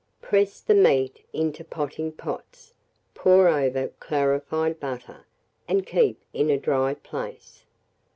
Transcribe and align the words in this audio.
Press 0.19 0.61
the 0.61 0.73
meat 0.73 1.23
into 1.31 1.63
potting 1.63 2.11
pots, 2.11 2.73
pour 3.13 3.47
over 3.47 3.89
clarified 3.99 4.79
butter, 4.79 5.27
and 5.67 5.85
keep 5.85 6.19
in 6.33 6.49
a 6.49 6.57
dry 6.57 6.95
place. 6.95 7.65